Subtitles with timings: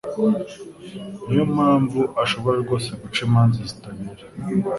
[1.27, 4.23] ni yo mpamvu ashobora rwose guca imanza zitabera,